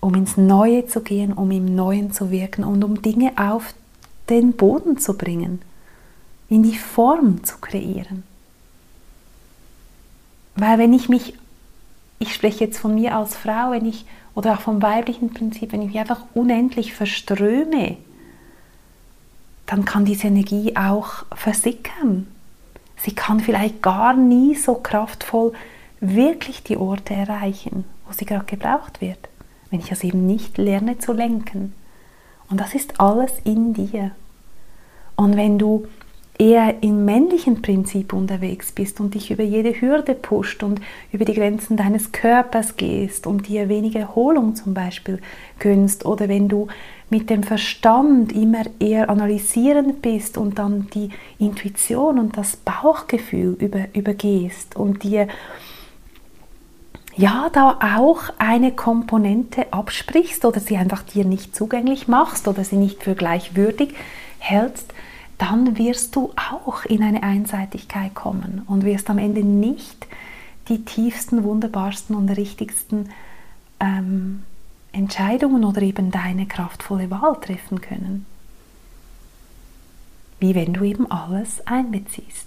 [0.00, 3.74] Um ins Neue zu gehen, um im Neuen zu wirken und um Dinge auf
[4.28, 5.62] den Boden zu bringen,
[6.50, 8.24] in die Form zu kreieren.
[10.54, 11.32] Weil wenn ich mich,
[12.18, 15.80] ich spreche jetzt von mir als Frau, wenn ich, oder auch vom weiblichen Prinzip, wenn
[15.80, 17.96] ich mich einfach unendlich verströme
[19.68, 22.26] dann kann diese Energie auch versickern.
[22.96, 25.52] Sie kann vielleicht gar nie so kraftvoll
[26.00, 29.28] wirklich die Orte erreichen, wo sie gerade gebraucht wird,
[29.70, 31.74] wenn ich es eben nicht lerne zu lenken.
[32.48, 34.12] Und das ist alles in dir.
[35.16, 35.86] Und wenn du
[36.38, 40.80] eher im männlichen Prinzip unterwegs bist und dich über jede Hürde pusht und
[41.12, 45.20] über die Grenzen deines Körpers gehst und dir weniger Erholung zum Beispiel
[45.58, 46.68] gönnst oder wenn du
[47.10, 53.86] mit dem Verstand immer eher analysierend bist und dann die Intuition und das Bauchgefühl über,
[53.94, 55.26] übergehst und dir
[57.16, 62.76] ja da auch eine Komponente absprichst oder sie einfach dir nicht zugänglich machst oder sie
[62.76, 63.94] nicht für gleichwürdig
[64.38, 64.92] hältst,
[65.38, 70.06] dann wirst du auch in eine Einseitigkeit kommen und wirst am Ende nicht
[70.68, 73.10] die tiefsten, wunderbarsten und richtigsten
[73.80, 74.42] ähm,
[74.92, 78.26] Entscheidungen oder eben deine kraftvolle Wahl treffen können.
[80.40, 82.46] Wie wenn du eben alles einbeziehst.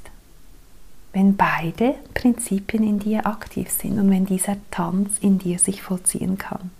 [1.13, 6.37] Wenn beide Prinzipien in dir aktiv sind und wenn dieser Tanz in dir sich vollziehen
[6.37, 6.71] kann.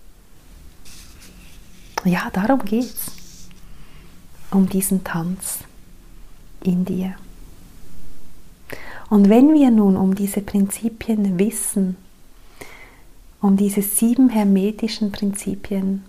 [2.04, 3.12] Ja, darum geht es.
[4.50, 5.60] Um diesen Tanz
[6.64, 7.14] in dir.
[9.10, 11.96] Und wenn wir nun um diese Prinzipien wissen,
[13.40, 16.04] um diese sieben hermetischen Prinzipien,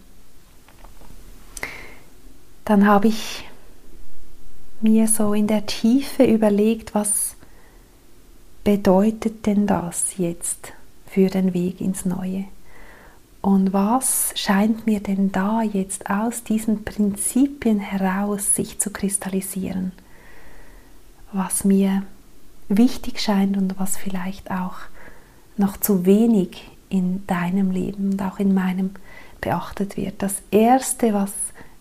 [2.65, 3.43] dann habe ich
[4.81, 7.35] mir so in der Tiefe überlegt, was
[8.63, 10.73] bedeutet denn das jetzt
[11.07, 12.45] für den Weg ins Neue?
[13.41, 19.91] Und was scheint mir denn da jetzt aus diesen Prinzipien heraus sich zu kristallisieren?
[21.33, 22.03] Was mir
[22.69, 24.75] wichtig scheint und was vielleicht auch
[25.57, 28.91] noch zu wenig in deinem Leben und auch in meinem
[29.41, 30.21] beachtet wird.
[30.21, 31.33] Das Erste, was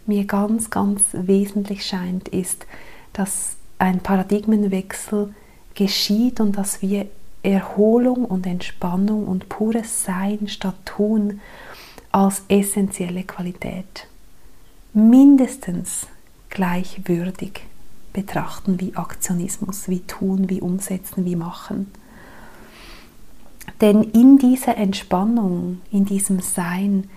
[0.06, 2.66] mir ganz, ganz wesentlich scheint, ist,
[3.12, 5.34] dass ein Paradigmenwechsel
[5.74, 7.06] geschieht und dass wir
[7.42, 11.40] Erholung und Entspannung und pures Sein statt Tun
[12.10, 14.06] als essentielle Qualität
[14.92, 16.06] mindestens
[16.50, 17.62] gleichwürdig
[18.12, 21.90] betrachten wie Aktionismus, wie tun, wie umsetzen, wie machen.
[23.80, 27.08] Denn in dieser Entspannung, in diesem Sein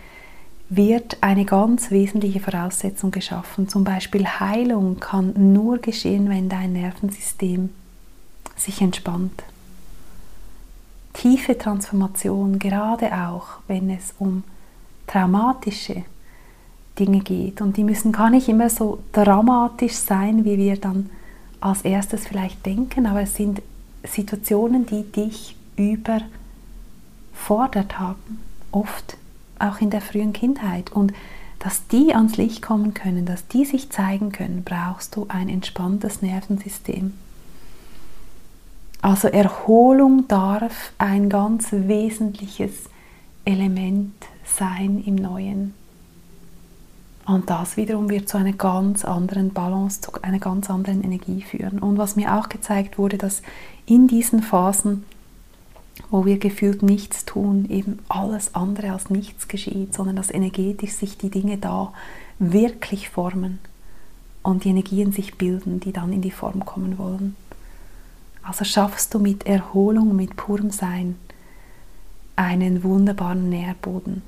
[0.70, 3.68] wird eine ganz wesentliche Voraussetzung geschaffen.
[3.70, 7.70] Zum Beispiel Heilung kann nur geschehen, wenn dein Nervensystem
[8.56, 9.44] sich entspannt.
[11.14, 14.44] Tiefe Transformation, gerade auch wenn es um
[15.08, 16.04] traumatische
[17.00, 17.62] Dinge geht.
[17.62, 21.10] Und die müssen gar nicht immer so dramatisch sein, wie wir dann
[21.62, 23.62] als erstes vielleicht denken, aber es sind
[24.04, 26.30] Situationen, die dich überfordert
[28.00, 28.40] haben,
[28.72, 29.18] oft
[29.58, 30.92] auch in der frühen Kindheit.
[30.92, 31.14] Und
[31.60, 36.22] dass die ans Licht kommen können, dass die sich zeigen können, brauchst du ein entspanntes
[36.22, 37.14] Nervensystem.
[39.02, 42.90] Also Erholung darf ein ganz wesentliches
[43.46, 45.74] Element sein im Neuen.
[47.26, 51.80] Und das wiederum wird zu einer ganz anderen Balance, zu einer ganz anderen Energie führen.
[51.80, 53.42] Und was mir auch gezeigt wurde, dass
[53.88, 55.04] in diesen Phasen,
[56.12, 61.18] wo wir gefühlt nichts tun, eben alles andere als nichts geschieht, sondern dass energetisch sich
[61.18, 61.94] die Dinge da
[62.38, 63.58] wirklich formen
[64.44, 67.36] und die Energien sich bilden, die dann in die Form kommen wollen.
[68.44, 71.16] Also schaffst du mit Erholung, mit purem Sein
[72.36, 74.22] einen wunderbaren Nährboden,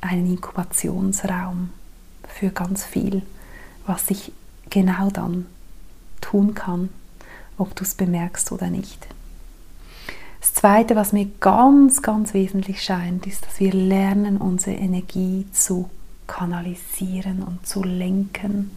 [0.00, 1.70] einen Inkubationsraum
[2.28, 3.22] für ganz viel,
[3.86, 4.32] was ich
[4.70, 5.46] genau dann
[6.20, 6.90] tun kann,
[7.56, 9.06] ob du es bemerkst oder nicht.
[10.40, 15.90] Das Zweite, was mir ganz, ganz wesentlich scheint, ist, dass wir lernen, unsere Energie zu
[16.26, 18.70] kanalisieren und zu lenken.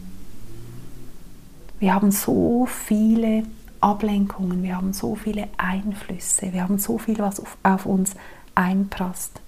[1.78, 3.44] Wir haben so viele
[3.80, 8.14] Ablenkungen, wir haben so viele Einflüsse, wir haben so viel, was auf, auf uns
[8.54, 9.40] einprasst.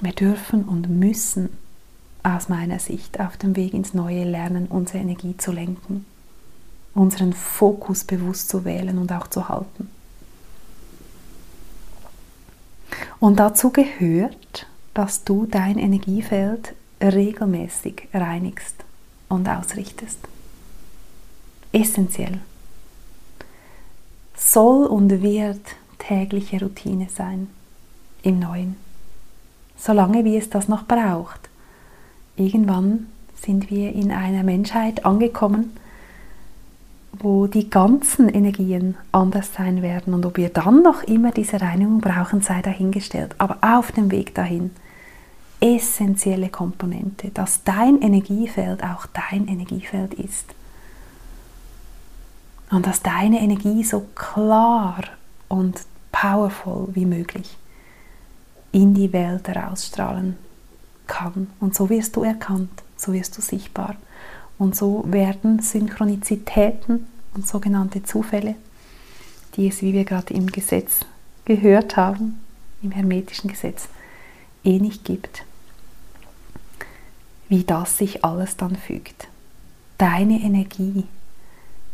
[0.00, 1.50] Wir dürfen und müssen
[2.22, 6.04] aus meiner Sicht auf dem Weg ins Neue lernen, unsere Energie zu lenken,
[6.94, 9.90] unseren Fokus bewusst zu wählen und auch zu halten.
[13.18, 18.84] Und dazu gehört, dass du dein Energiefeld regelmäßig reinigst
[19.28, 20.18] und ausrichtest.
[21.72, 22.40] Essentiell.
[24.36, 25.60] Soll und wird
[25.98, 27.48] tägliche Routine sein
[28.22, 28.76] im Neuen,
[29.76, 31.41] solange wie es das noch braucht
[32.36, 35.76] irgendwann sind wir in einer Menschheit angekommen,
[37.12, 40.14] wo die ganzen Energien anders sein werden.
[40.14, 43.34] Und ob wir dann noch immer diese Reinigung brauchen, sei dahingestellt.
[43.38, 44.70] Aber auf dem Weg dahin,
[45.60, 50.54] essentielle Komponente, dass dein Energiefeld auch dein Energiefeld ist.
[52.70, 55.02] Und dass deine Energie so klar
[55.48, 57.58] und powerful wie möglich
[58.72, 60.38] in die Welt herausstrahlen
[61.12, 61.48] kann.
[61.60, 63.96] Und so wirst du erkannt, so wirst du sichtbar.
[64.58, 68.54] Und so werden Synchronizitäten und sogenannte Zufälle,
[69.54, 71.00] die es, wie wir gerade im Gesetz
[71.44, 72.40] gehört haben,
[72.82, 73.88] im hermetischen Gesetz,
[74.64, 75.44] eh nicht gibt,
[77.48, 79.28] wie das sich alles dann fügt.
[79.98, 81.04] Deine Energie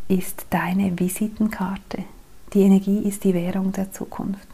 [0.07, 2.04] ist deine Visitenkarte.
[2.52, 4.46] Die Energie ist die Währung der Zukunft.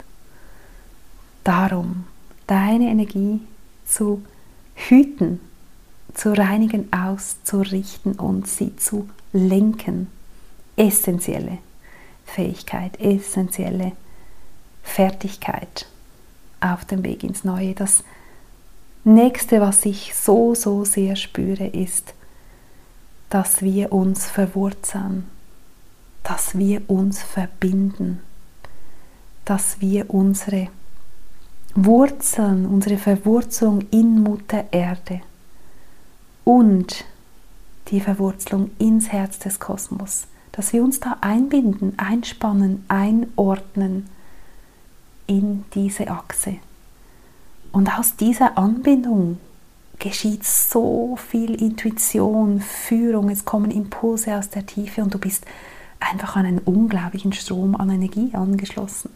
[1.43, 2.05] Darum,
[2.47, 3.39] deine Energie
[3.85, 4.23] zu
[4.89, 5.39] hüten,
[6.13, 10.07] zu reinigen, auszurichten und sie zu lenken.
[10.77, 11.59] Essentielle
[12.25, 13.93] Fähigkeit, essentielle
[14.83, 15.87] Fertigkeit
[16.59, 17.73] auf dem Weg ins Neue.
[17.73, 18.03] Das
[19.03, 22.13] nächste, was ich so, so sehr spüre, ist,
[23.29, 25.25] dass wir uns verwurzeln,
[26.23, 28.21] dass wir uns verbinden,
[29.43, 30.69] dass wir unsere
[31.77, 35.19] Wurzeln, unsere Verwurzelung in Mutter Erde
[36.45, 37.03] und
[37.89, 44.09] die Verwurzelung ins Herz des Kosmos, dass wir uns da einbinden, einspannen, einordnen
[45.27, 46.55] in diese Achse.
[47.73, 49.37] Und aus dieser Anbindung
[49.99, 55.45] geschieht so viel Intuition, Führung, es kommen Impulse aus der Tiefe und du bist
[55.99, 59.09] einfach an einen unglaublichen Strom an Energie angeschlossen.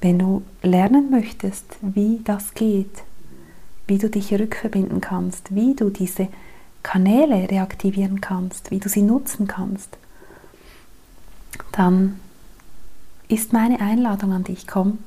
[0.00, 3.02] Wenn du lernen möchtest, wie das geht,
[3.86, 6.28] wie du dich rückverbinden kannst, wie du diese
[6.82, 9.98] Kanäle reaktivieren kannst, wie du sie nutzen kannst,
[11.72, 12.20] dann
[13.28, 14.98] ist meine Einladung an dich, komm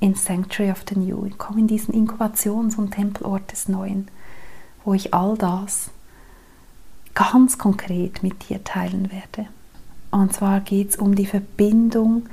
[0.00, 4.08] ins Sanctuary of the New, komm in diesen Inkubations- und Tempelort des Neuen,
[4.84, 5.90] wo ich all das
[7.14, 9.48] ganz konkret mit dir teilen werde.
[10.10, 12.24] Und zwar geht es um die Verbindung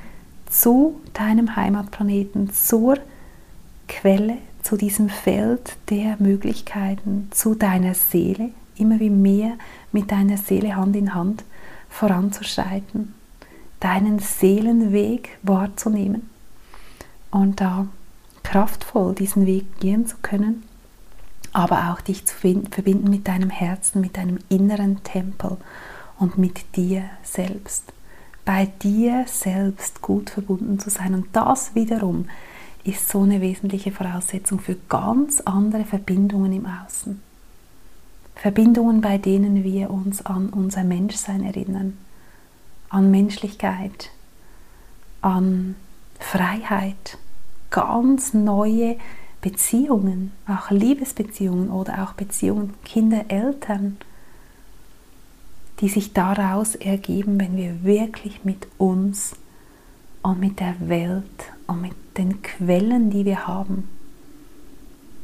[0.50, 2.98] zu deinem Heimatplaneten, zur
[3.88, 9.52] Quelle, zu diesem Feld der Möglichkeiten, zu deiner Seele, immer wie mehr
[9.92, 11.44] mit deiner Seele Hand in Hand
[11.88, 13.14] voranzuschreiten,
[13.78, 16.28] deinen Seelenweg wahrzunehmen.
[17.30, 17.86] Und da
[18.42, 20.64] kraftvoll diesen Weg gehen zu können,
[21.52, 25.56] aber auch dich zu verbinden mit deinem Herzen, mit deinem inneren Tempel
[26.18, 27.92] und mit dir selbst.
[28.44, 31.14] Bei dir selbst gut verbunden zu sein.
[31.14, 32.26] Und das wiederum
[32.84, 37.20] ist so eine wesentliche Voraussetzung für ganz andere Verbindungen im Außen.
[38.34, 41.98] Verbindungen, bei denen wir uns an unser Menschsein erinnern,
[42.88, 44.10] an Menschlichkeit,
[45.20, 45.76] an
[46.18, 47.18] Freiheit,
[47.68, 48.96] ganz neue
[49.42, 53.98] Beziehungen, auch Liebesbeziehungen oder auch Beziehungen Kinder-Eltern,
[55.80, 59.32] die sich daraus ergeben, wenn wir wirklich mit uns
[60.22, 61.24] und mit der Welt
[61.66, 63.88] und mit den Quellen, die wir haben,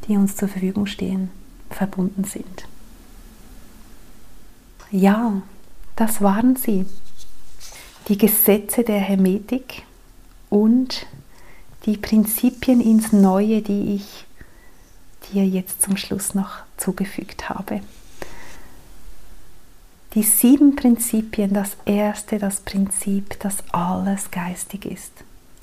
[0.06, 1.30] die uns zur Verfügung stehen,
[1.70, 2.66] verbunden sind.
[4.90, 5.42] Ja,
[5.96, 6.86] das waren sie.
[8.08, 9.82] Die Gesetze der Hermetik
[10.48, 11.06] und
[11.84, 14.24] die Prinzipien ins Neue, die ich
[15.32, 17.80] dir jetzt zum Schluss noch zugefügt habe.
[20.16, 25.12] Die sieben Prinzipien, das erste, das Prinzip, dass alles geistig ist,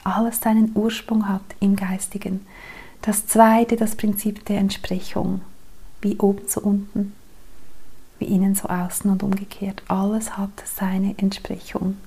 [0.04, 2.46] alles seinen Ursprung hat im Geistigen.
[3.02, 5.42] Das zweite, das Prinzip der Entsprechung,
[6.04, 7.14] wie oben zu unten,
[8.20, 9.82] wie innen zu außen und umgekehrt.
[9.88, 11.98] Alles hat seine Entsprechung.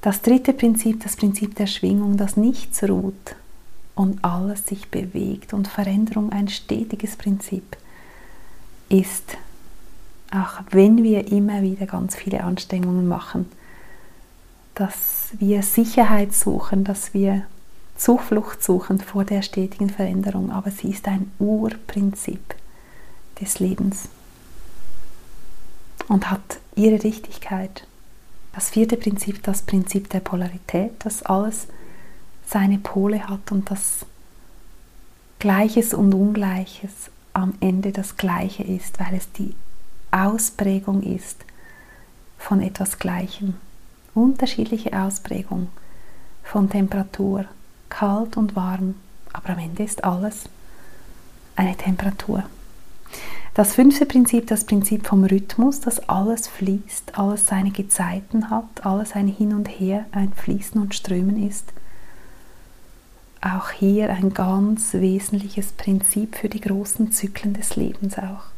[0.00, 3.34] Das dritte Prinzip, das Prinzip der Schwingung, das nichts ruht
[3.96, 7.76] und alles sich bewegt und Veränderung ein stetiges Prinzip
[8.88, 9.36] ist,
[10.32, 13.50] auch wenn wir immer wieder ganz viele Anstrengungen machen,
[14.74, 17.42] dass wir Sicherheit suchen, dass wir
[17.96, 22.54] Zuflucht suchen vor der stetigen Veränderung, aber sie ist ein Urprinzip
[23.40, 24.08] des Lebens
[26.08, 27.86] und hat ihre Richtigkeit.
[28.54, 31.68] Das vierte Prinzip, das Prinzip der Polarität, dass alles
[32.46, 34.06] seine Pole hat und dass
[35.38, 39.54] Gleiches und Ungleiches am Ende das Gleiche ist, weil es die
[40.12, 41.44] Ausprägung ist
[42.38, 43.54] von etwas Gleichem.
[44.14, 45.68] Unterschiedliche Ausprägung
[46.44, 47.46] von Temperatur,
[47.88, 48.94] kalt und warm,
[49.32, 50.44] aber am Ende ist alles
[51.56, 52.44] eine Temperatur.
[53.54, 59.14] Das fünfte Prinzip, das Prinzip vom Rhythmus, dass alles fließt, alles seine Gezeiten hat, alles
[59.14, 61.72] ein Hin und Her, ein Fließen und Strömen ist.
[63.40, 68.51] Auch hier ein ganz wesentliches Prinzip für die großen Zyklen des Lebens auch.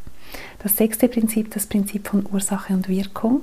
[0.60, 3.40] Das sechste Prinzip, das Prinzip von Ursache und Wirkung.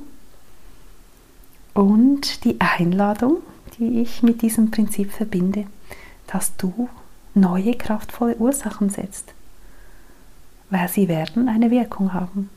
[1.74, 3.38] Und die Einladung,
[3.78, 5.66] die ich mit diesem Prinzip verbinde,
[6.28, 6.90] dass du
[7.34, 9.34] neue kraftvolle Ursachen setzt
[10.72, 12.50] weil sie werden eine Wirkung haben.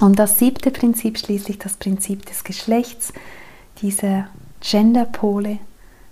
[0.00, 3.12] Und das siebte Prinzip schließlich das Prinzip des Geschlechts,
[3.82, 4.26] diese
[4.60, 5.58] Genderpole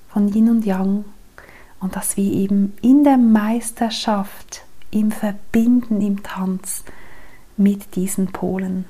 [0.09, 1.05] von Yin und Yang
[1.81, 6.85] und dass wir eben in der Meisterschaft, im Verbinden, im Tanz
[7.57, 8.85] mit diesen Polen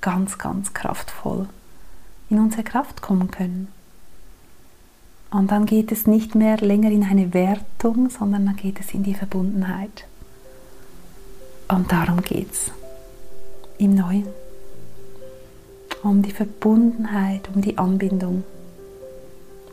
[0.00, 1.48] ganz, ganz kraftvoll
[2.30, 3.68] in unsere Kraft kommen können.
[5.30, 9.02] Und dann geht es nicht mehr länger in eine Wertung, sondern dann geht es in
[9.02, 10.06] die Verbundenheit.
[11.68, 12.70] Und darum geht es
[13.78, 14.26] im Neuen.
[16.02, 18.44] Um die Verbundenheit, um die Anbindung.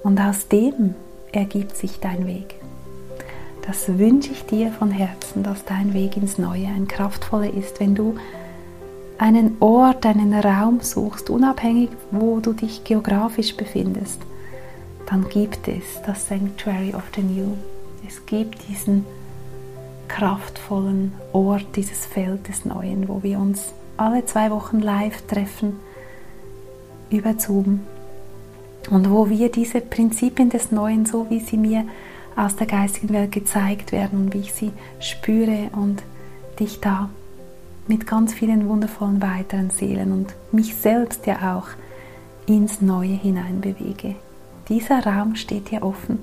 [0.01, 0.95] Und aus dem
[1.31, 2.60] ergibt sich dein Weg.
[3.65, 7.95] Das wünsche ich dir von Herzen, dass dein Weg ins Neue ein kraftvoller ist, wenn
[7.95, 8.15] du
[9.17, 14.19] einen Ort, einen Raum suchst, unabhängig, wo du dich geografisch befindest,
[15.05, 17.55] dann gibt es das Sanctuary of the New.
[18.07, 19.05] Es gibt diesen
[20.07, 25.79] kraftvollen Ort, dieses Feld des Neuen, wo wir uns alle zwei Wochen live treffen
[27.11, 27.81] über Zoom
[28.89, 31.85] und wo wir diese Prinzipien des Neuen, so wie sie mir
[32.35, 36.01] aus der geistigen Welt gezeigt werden und wie ich sie spüre und
[36.59, 37.09] dich da
[37.87, 41.67] mit ganz vielen wundervollen weiteren Seelen und mich selbst ja auch
[42.45, 44.15] ins Neue hinein bewege.
[44.69, 46.19] Dieser Raum steht dir offen.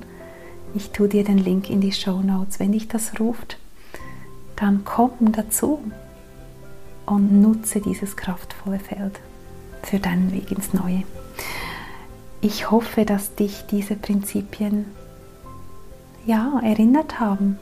[0.75, 3.59] Ich tue dir den Link in die Show Notes, wenn dich das ruft
[4.61, 5.81] dann komm dazu
[7.07, 9.21] und nutze dieses kraftvolle Feld
[9.83, 11.05] für deinen Weg ins Neue.
[12.41, 14.87] Ich hoffe, dass dich diese Prinzipien
[16.29, 17.59] ja erinnert haben,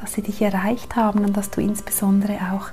[0.00, 2.68] dass sie dich erreicht haben und dass du insbesondere auch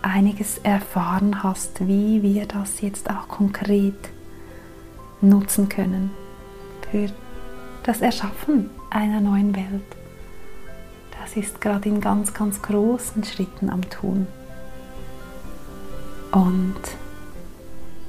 [0.00, 4.10] einiges erfahren hast, wie wir das jetzt auch konkret
[5.20, 6.10] nutzen können
[6.90, 7.08] für
[7.82, 9.98] das Erschaffen einer neuen Welt
[11.28, 14.26] das ist gerade in ganz, ganz großen Schritten am Tun.
[16.32, 16.80] Und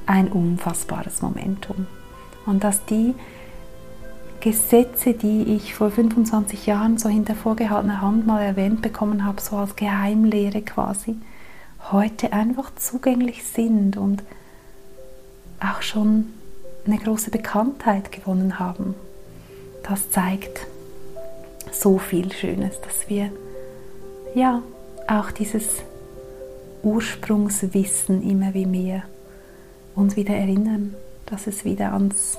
[0.06, 1.88] ein unfassbares Momentum.
[2.46, 3.16] Und dass die
[4.42, 9.58] Gesetze, die ich vor 25 Jahren so hinter vorgehaltener Hand mal erwähnt bekommen habe, so
[9.58, 11.16] als Geheimlehre quasi,
[11.92, 14.24] heute einfach zugänglich sind und
[15.60, 16.28] auch schon
[16.86, 18.96] eine große Bekanntheit gewonnen haben.
[19.84, 20.68] Das zeigt
[21.72, 23.32] so viel Schönes, dass wir
[24.36, 24.62] ja
[25.08, 25.68] auch dieses
[26.84, 29.04] Ursprungswissen immer wie mehr
[29.96, 32.38] uns wieder erinnern, dass es wieder ans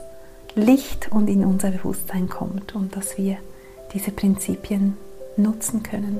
[0.54, 3.36] Licht und in unser Bewusstsein kommt und dass wir
[3.94, 4.96] diese Prinzipien
[5.36, 6.18] nutzen können,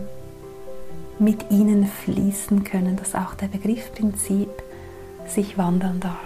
[1.19, 4.51] mit ihnen fließen können, dass auch der Begriff Prinzip
[5.27, 6.17] sich wandeln darf.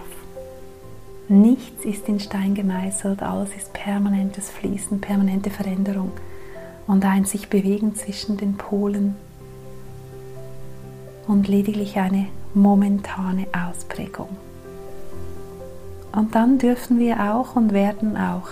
[1.29, 6.13] Nichts ist in Stein gemeißelt, alles ist permanentes Fließen, permanente Veränderung
[6.87, 9.17] und ein sich bewegen zwischen den Polen
[11.27, 14.29] und lediglich eine momentane Ausprägung.
[16.15, 18.49] Und dann dürfen wir auch und werden auch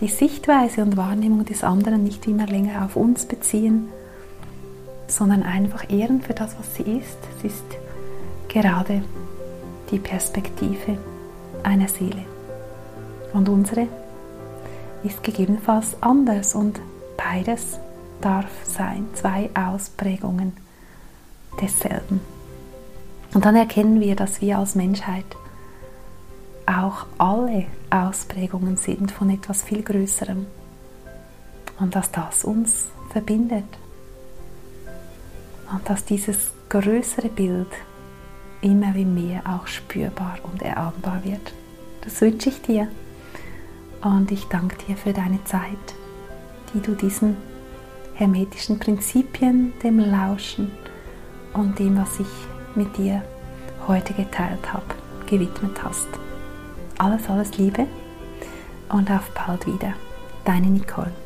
[0.00, 3.88] die Sichtweise und Wahrnehmung des anderen nicht immer länger auf uns beziehen,
[5.06, 7.18] sondern einfach ehren für das, was sie ist.
[7.38, 7.64] Es ist
[8.48, 9.02] gerade
[9.90, 10.98] die Perspektive
[11.62, 12.24] einer Seele.
[13.32, 13.88] Und unsere
[15.04, 16.80] ist gegebenenfalls anders und
[17.16, 17.78] beides
[18.20, 19.06] darf sein.
[19.14, 20.52] Zwei Ausprägungen
[21.60, 22.20] desselben.
[23.32, 25.24] Und dann erkennen wir, dass wir als Menschheit
[26.66, 30.46] auch alle Ausprägungen sind von etwas viel Größerem
[31.78, 33.64] und dass das uns verbindet
[35.72, 37.68] und dass dieses größere Bild
[38.62, 41.52] immer wie mehr auch spürbar und erahnbar wird.
[42.02, 42.88] Das wünsche ich dir
[44.02, 45.94] und ich danke dir für deine Zeit,
[46.72, 47.36] die du diesen
[48.14, 50.70] hermetischen Prinzipien, dem Lauschen
[51.52, 52.26] und dem, was ich
[52.74, 53.22] mit dir
[53.86, 54.94] heute geteilt habe,
[55.26, 56.23] gewidmet hast.
[56.98, 57.86] Alles, alles Liebe
[58.88, 59.94] und auf bald wieder.
[60.44, 61.23] Deine Nicole.